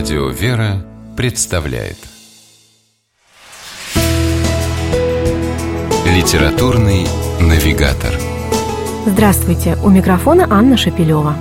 Радио 0.00 0.28
«Вера» 0.30 0.82
представляет 1.14 1.98
Литературный 6.06 7.06
навигатор 7.38 8.14
Здравствуйте! 9.04 9.76
У 9.84 9.90
микрофона 9.90 10.46
Анна 10.48 10.78
Шапилева. 10.78 11.36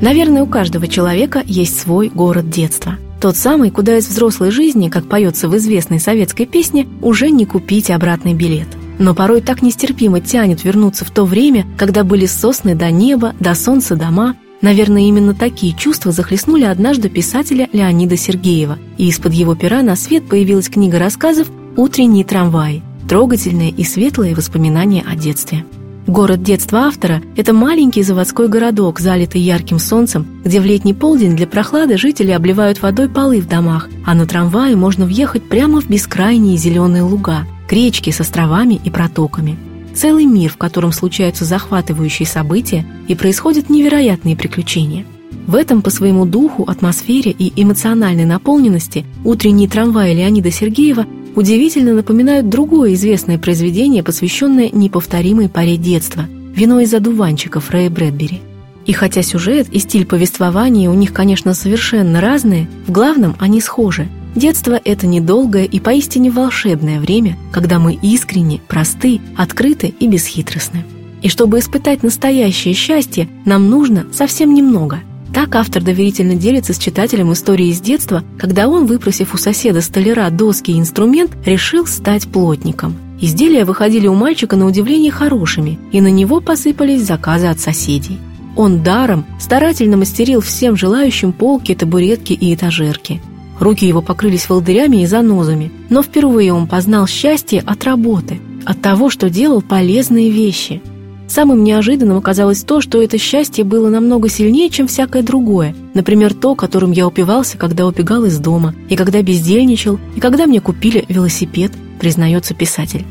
Наверное, 0.00 0.42
у 0.42 0.46
каждого 0.48 0.88
человека 0.88 1.40
есть 1.46 1.78
свой 1.78 2.08
город 2.08 2.50
детства. 2.50 2.96
Тот 3.20 3.36
самый, 3.36 3.70
куда 3.70 3.96
из 3.96 4.08
взрослой 4.08 4.50
жизни, 4.50 4.88
как 4.88 5.08
поется 5.08 5.48
в 5.48 5.56
известной 5.56 6.00
советской 6.00 6.46
песне, 6.46 6.88
уже 7.00 7.30
не 7.30 7.46
купить 7.46 7.92
обратный 7.92 8.34
билет. 8.34 8.66
Но 8.98 9.14
порой 9.14 9.40
так 9.40 9.62
нестерпимо 9.62 10.20
тянет 10.20 10.64
вернуться 10.64 11.04
в 11.04 11.12
то 11.12 11.24
время, 11.24 11.64
когда 11.78 12.02
были 12.02 12.26
сосны 12.26 12.74
до 12.74 12.90
неба, 12.90 13.36
до 13.38 13.54
солнца 13.54 13.94
дома, 13.94 14.34
Наверное, 14.62 15.02
именно 15.02 15.34
такие 15.34 15.74
чувства 15.74 16.12
захлестнули 16.12 16.62
однажды 16.62 17.08
писателя 17.08 17.68
Леонида 17.72 18.16
Сергеева, 18.16 18.78
и 18.96 19.08
из-под 19.08 19.34
его 19.34 19.56
пера 19.56 19.82
на 19.82 19.96
свет 19.96 20.28
появилась 20.28 20.68
книга 20.68 21.00
рассказов 21.00 21.48
«Утренний 21.76 22.22
трамвай», 22.22 22.80
трогательные 23.08 23.70
и 23.70 23.82
светлые 23.82 24.36
воспоминания 24.36 25.04
о 25.06 25.16
детстве. 25.16 25.66
Город 26.06 26.42
детства 26.44 26.80
автора– 26.80 27.22
это 27.36 27.52
маленький 27.52 28.04
заводской 28.04 28.48
городок, 28.48 29.00
залитый 29.00 29.40
ярким 29.40 29.80
солнцем, 29.80 30.26
где 30.44 30.60
в 30.60 30.64
летний 30.64 30.94
полдень 30.94 31.36
для 31.36 31.48
прохлады 31.48 31.96
жители 31.96 32.30
обливают 32.30 32.82
водой 32.82 33.08
полы 33.08 33.40
в 33.40 33.48
домах, 33.48 33.88
а 34.06 34.14
на 34.14 34.26
трамвае 34.26 34.76
можно 34.76 35.06
въехать 35.06 35.48
прямо 35.48 35.80
в 35.80 35.88
бескрайние 35.88 36.56
зеленые 36.56 37.02
луга, 37.02 37.46
к 37.68 37.72
речке 37.72 38.12
с 38.12 38.20
островами 38.20 38.80
и 38.84 38.90
протоками– 38.90 39.58
целый 39.92 40.24
мир, 40.24 40.50
в 40.50 40.56
котором 40.56 40.92
случаются 40.92 41.44
захватывающие 41.44 42.26
события 42.26 42.86
и 43.08 43.14
происходят 43.14 43.70
невероятные 43.70 44.36
приключения. 44.36 45.04
В 45.46 45.54
этом 45.54 45.82
по 45.82 45.90
своему 45.90 46.24
духу, 46.24 46.64
атмосфере 46.64 47.32
и 47.32 47.52
эмоциональной 47.60 48.24
наполненности 48.24 49.04
утренние 49.24 49.68
трамваи 49.68 50.14
Леонида 50.14 50.50
Сергеева 50.50 51.06
удивительно 51.34 51.94
напоминают 51.94 52.48
другое 52.48 52.94
известное 52.94 53.38
произведение, 53.38 54.02
посвященное 54.02 54.70
неповторимой 54.70 55.48
паре 55.48 55.76
детства 55.76 56.26
«Вино 56.54 56.80
из 56.80 56.94
одуванчиков» 56.94 57.70
Рэя 57.70 57.90
Брэдбери. 57.90 58.40
И 58.86 58.92
хотя 58.92 59.22
сюжет 59.22 59.68
и 59.70 59.78
стиль 59.78 60.06
повествования 60.06 60.90
у 60.90 60.94
них, 60.94 61.12
конечно, 61.12 61.54
совершенно 61.54 62.20
разные, 62.20 62.68
в 62.86 62.92
главном 62.92 63.36
они 63.38 63.60
схожи– 63.60 64.08
Детство– 64.34 64.80
это 64.84 65.06
недолгое 65.06 65.64
и 65.64 65.78
поистине 65.78 66.30
волшебное 66.30 67.00
время, 67.00 67.36
когда 67.52 67.78
мы 67.78 67.92
искренне, 67.94 68.60
просты, 68.66 69.20
открыты 69.36 69.88
и 69.98 70.08
бесхитростны. 70.08 70.84
И 71.20 71.28
чтобы 71.28 71.58
испытать 71.58 72.02
настоящее 72.02 72.72
счастье, 72.72 73.28
нам 73.44 73.68
нужно 73.68 74.06
совсем 74.12 74.54
немного. 74.54 75.00
Так 75.34 75.54
автор 75.54 75.82
доверительно 75.82 76.34
делится 76.34 76.72
с 76.72 76.78
читателем 76.78 77.32
истории 77.32 77.68
из 77.68 77.80
детства, 77.80 78.24
когда 78.38 78.68
он, 78.68 78.86
выпросив 78.86 79.34
у 79.34 79.36
соседа-столяра 79.36 80.30
доски 80.30 80.70
и 80.70 80.78
инструмент, 80.78 81.32
решил 81.44 81.86
стать 81.86 82.26
плотником. 82.26 82.96
Изделия 83.20 83.64
выходили 83.66 84.06
у 84.06 84.14
мальчика 84.14 84.56
на 84.56 84.66
удивление 84.66 85.12
хорошими, 85.12 85.78
и 85.92 86.00
на 86.00 86.08
него 86.08 86.40
посыпались 86.40 87.02
заказы 87.02 87.46
от 87.46 87.60
соседей. 87.60 88.18
Он 88.56 88.82
даром 88.82 89.26
старательно 89.38 89.98
мастерил 89.98 90.40
всем 90.40 90.74
желающим 90.74 91.32
полки, 91.32 91.74
табуретки 91.74 92.32
и 92.32 92.54
этажерки– 92.54 93.20
Руки 93.62 93.86
его 93.86 94.02
покрылись 94.02 94.48
волдырями 94.48 95.02
и 95.02 95.06
занозами, 95.06 95.70
но 95.88 96.02
впервые 96.02 96.52
он 96.52 96.66
познал 96.66 97.06
счастье 97.06 97.62
от 97.64 97.84
работы, 97.84 98.40
от 98.64 98.82
того, 98.82 99.08
что 99.08 99.30
делал 99.30 99.62
полезные 99.62 100.30
вещи. 100.30 100.82
Самым 101.28 101.62
неожиданным 101.62 102.16
оказалось 102.16 102.64
то, 102.64 102.80
что 102.80 103.00
это 103.00 103.18
счастье 103.18 103.62
было 103.62 103.88
намного 103.88 104.28
сильнее, 104.28 104.68
чем 104.68 104.88
всякое 104.88 105.22
другое. 105.22 105.76
Например, 105.94 106.34
то, 106.34 106.56
которым 106.56 106.90
я 106.90 107.06
упивался, 107.06 107.56
когда 107.56 107.86
убегал 107.86 108.24
из 108.24 108.36
дома, 108.40 108.74
и 108.88 108.96
когда 108.96 109.22
бездельничал, 109.22 110.00
и 110.16 110.20
когда 110.20 110.46
мне 110.46 110.60
купили 110.60 111.04
велосипед, 111.08 111.70
признается 112.00 112.54
писатель. 112.54 113.04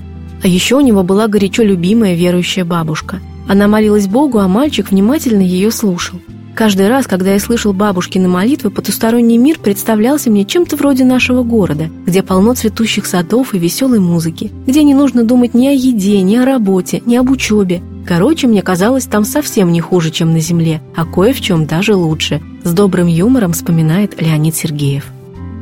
А 0.43 0.49
еще 0.49 0.75
у 0.75 0.81
него 0.81 1.01
была 1.03 1.29
горячо 1.29 1.63
любимая 1.63 2.13
верующая 2.13 2.65
бабушка. 2.65 3.21
Она 3.47 3.69
молилась 3.69 4.07
Богу, 4.07 4.39
а 4.39 4.49
мальчик 4.49 4.91
внимательно 4.91 5.43
ее 5.43 5.71
слушал. 5.71 6.19
Каждый 6.55 6.89
раз, 6.89 7.07
когда 7.07 7.33
я 7.33 7.39
слышал 7.39 7.71
бабушкины 7.71 8.27
молитвы, 8.27 8.71
потусторонний 8.71 9.37
мир 9.37 9.57
представлялся 9.57 10.29
мне 10.29 10.45
чем-то 10.45 10.75
вроде 10.75 11.05
нашего 11.05 11.43
города, 11.43 11.89
где 12.05 12.21
полно 12.21 12.53
цветущих 12.53 13.05
садов 13.05 13.53
и 13.53 13.59
веселой 13.59 13.99
музыки, 13.99 14.51
где 14.67 14.83
не 14.83 14.93
нужно 14.93 15.23
думать 15.23 15.53
ни 15.53 15.67
о 15.67 15.71
еде, 15.71 16.21
ни 16.21 16.35
о 16.35 16.45
работе, 16.45 17.01
ни 17.05 17.15
об 17.15 17.31
учебе. 17.31 17.81
Короче, 18.05 18.47
мне 18.47 18.61
казалось, 18.61 19.05
там 19.05 19.23
совсем 19.23 19.71
не 19.71 19.79
хуже, 19.79 20.11
чем 20.11 20.33
на 20.33 20.39
земле, 20.39 20.81
а 20.95 21.05
кое 21.05 21.33
в 21.33 21.39
чем 21.39 21.65
даже 21.65 21.95
лучше, 21.95 22.41
с 22.63 22.73
добрым 22.73 23.07
юмором 23.07 23.53
вспоминает 23.53 24.21
Леонид 24.21 24.55
Сергеев. 24.55 25.05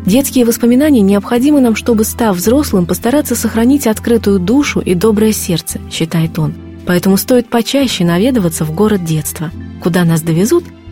Детские 0.05 0.45
воспоминания 0.45 1.01
необходимы 1.01 1.61
нам, 1.61 1.75
чтобы, 1.75 2.03
став 2.03 2.35
взрослым, 2.35 2.85
постараться 2.85 3.35
сохранить 3.35 3.85
открытую 3.85 4.39
душу 4.39 4.79
и 4.79 4.95
доброе 4.95 5.33
сердце, 5.33 5.79
считает 5.91 6.39
он. 6.39 6.53
Поэтому 6.87 7.17
стоит 7.17 7.49
почаще 7.49 8.03
наведываться 8.05 8.65
в 8.65 8.73
город 8.73 9.03
детства, 9.05 9.51
куда 9.83 10.05
нас 10.05 10.21
довезут 10.21 10.63